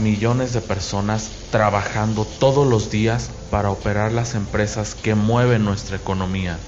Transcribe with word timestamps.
millones 0.00 0.52
de 0.52 0.60
personas 0.60 1.30
trabajando 1.50 2.24
todos 2.24 2.66
los 2.66 2.90
días 2.90 3.30
para 3.50 3.70
operar 3.70 4.12
las 4.12 4.34
empresas 4.34 4.94
que 4.94 5.14
mueven 5.14 5.64
nuestra 5.64 5.96
economía. 5.96 6.58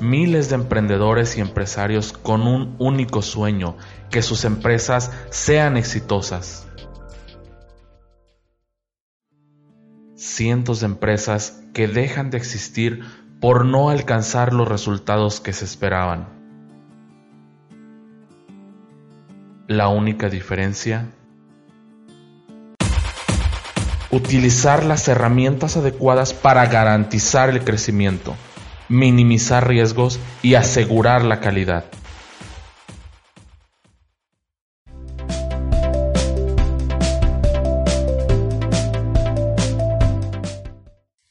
Miles 0.00 0.48
de 0.48 0.54
emprendedores 0.54 1.36
y 1.36 1.40
empresarios 1.40 2.12
con 2.14 2.42
un 2.42 2.74
único 2.78 3.20
sueño, 3.20 3.76
que 4.10 4.22
sus 4.22 4.44
empresas 4.44 5.10
sean 5.28 5.76
exitosas. 5.76 6.66
Cientos 10.16 10.80
de 10.80 10.86
empresas 10.86 11.62
que 11.74 11.86
dejan 11.86 12.30
de 12.30 12.38
existir 12.38 13.04
por 13.40 13.64
no 13.64 13.88
alcanzar 13.88 14.52
los 14.52 14.68
resultados 14.68 15.40
que 15.40 15.52
se 15.52 15.64
esperaban. 15.64 16.28
La 19.66 19.88
única 19.88 20.28
diferencia 20.28 21.06
utilizar 24.10 24.84
las 24.84 25.06
herramientas 25.08 25.76
adecuadas 25.76 26.34
para 26.34 26.66
garantizar 26.66 27.48
el 27.48 27.62
crecimiento, 27.62 28.34
minimizar 28.88 29.68
riesgos 29.68 30.18
y 30.42 30.54
asegurar 30.54 31.24
la 31.24 31.40
calidad. 31.40 31.84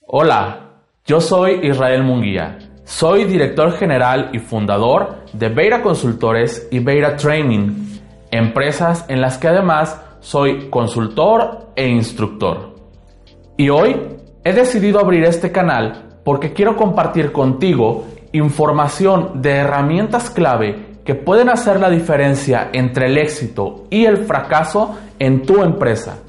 Hola, 0.07 0.68
yo 1.09 1.19
soy 1.19 1.61
Israel 1.63 2.03
Munguía. 2.03 2.59
Soy 2.83 3.25
director 3.25 3.71
general 3.71 4.29
y 4.31 4.37
fundador 4.37 5.25
de 5.33 5.49
Beira 5.49 5.81
Consultores 5.81 6.67
y 6.69 6.77
Beira 6.77 7.15
Training, 7.15 7.97
empresas 8.29 9.05
en 9.07 9.19
las 9.19 9.39
que 9.39 9.47
además 9.47 9.99
soy 10.19 10.69
consultor 10.69 11.71
e 11.75 11.87
instructor. 11.87 12.75
Y 13.57 13.69
hoy 13.69 13.99
he 14.43 14.53
decidido 14.53 14.99
abrir 14.99 15.23
este 15.23 15.51
canal 15.51 16.19
porque 16.23 16.53
quiero 16.53 16.77
compartir 16.77 17.31
contigo 17.31 18.05
información 18.31 19.41
de 19.41 19.53
herramientas 19.53 20.29
clave 20.29 20.99
que 21.03 21.15
pueden 21.15 21.49
hacer 21.49 21.79
la 21.79 21.89
diferencia 21.89 22.69
entre 22.71 23.07
el 23.07 23.17
éxito 23.17 23.87
y 23.89 24.05
el 24.05 24.27
fracaso 24.27 24.99
en 25.17 25.41
tu 25.41 25.63
empresa. 25.63 26.19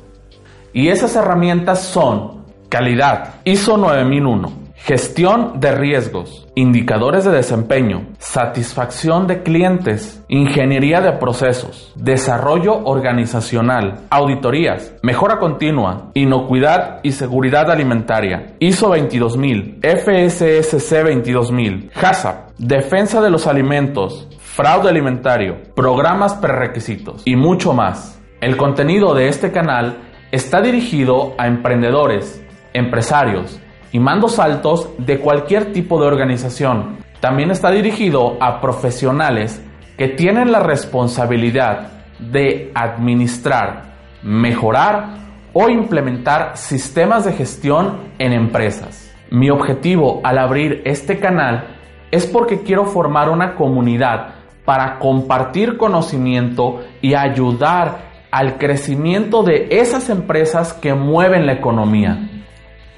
Y 0.73 0.89
esas 0.89 1.15
herramientas 1.17 1.83
son 1.83 2.47
calidad, 2.71 3.35
ISO 3.45 3.77
9001, 3.77 4.60
Gestión 4.83 5.61
de 5.61 5.73
riesgos, 5.73 6.49
indicadores 6.55 7.25
de 7.25 7.33
desempeño, 7.33 8.07
satisfacción 8.19 9.27
de 9.27 9.43
clientes, 9.43 10.25
ingeniería 10.27 11.03
de 11.03 11.13
procesos, 11.13 11.93
desarrollo 11.97 12.83
organizacional, 12.85 14.01
auditorías, 14.09 14.95
mejora 15.03 15.39
continua, 15.39 16.11
inocuidad 16.15 17.01
y 17.03 17.13
seguridad 17.13 17.71
alimentaria, 17.71 18.57
ISO 18.59 18.89
22000, 18.89 19.81
FSSC 19.83 21.05
22000, 21.05 21.91
HACCP, 21.95 22.57
defensa 22.57 23.21
de 23.21 23.31
los 23.31 23.47
alimentos, 23.47 24.29
fraude 24.39 24.89
alimentario, 24.89 25.59
programas 25.77 26.35
prerequisitos 26.35 27.21
y 27.27 27.37
mucho 27.37 27.75
más. 27.75 28.19
El 28.41 28.57
contenido 28.57 29.15
de 29.15 29.29
este 29.29 29.53
canal 29.53 29.99
está 30.33 30.63
dirigido 30.63 31.35
a 31.37 31.47
emprendedores, 31.47 32.43
empresarios, 32.73 33.61
y 33.93 33.99
mandos 33.99 34.39
altos 34.39 34.91
de 34.99 35.19
cualquier 35.19 35.73
tipo 35.73 36.01
de 36.01 36.07
organización. 36.07 36.99
También 37.21 37.51
está 37.51 37.71
dirigido 37.71 38.37
a 38.41 38.61
profesionales 38.61 39.63
que 39.99 40.09
tienen 40.09 40.53
la 40.53 40.61
responsabilidad 40.61 41.89
de 42.19 42.71
administrar, 42.75 43.95
mejorar 44.23 45.19
o 45.53 45.69
implementar 45.69 46.57
sistemas 46.57 47.25
de 47.25 47.33
gestión 47.33 47.99
en 48.19 48.33
empresas. 48.33 49.13
Mi 49.31 49.51
objetivo 49.51 50.21
al 50.25 50.39
abrir 50.39 50.83
este 50.85 51.19
canal 51.19 51.77
es 52.11 52.27
porque 52.27 52.63
quiero 52.63 52.87
formar 52.87 53.29
una 53.29 53.55
comunidad 53.55 54.35
para 54.65 54.99
compartir 54.99 55.77
conocimiento 55.77 56.81
y 57.01 57.15
ayudar 57.15 58.11
al 58.31 58.59
crecimiento 58.59 59.43
de 59.43 59.69
esas 59.71 60.09
empresas 60.11 60.73
que 60.73 60.95
mueven 60.95 61.47
la 61.47 61.55
economía. 61.55 62.30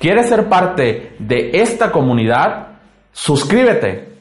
¿Quieres 0.02 0.30
ser 0.30 0.48
parte 0.48 1.14
de 1.20 1.50
esta 1.52 1.92
comunidad? 1.92 2.70
Suscríbete 3.12 4.11